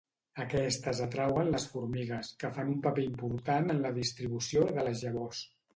[0.45, 5.49] Aquestes atrauen les formigues, que fan un paper important en la distribució de les llavors.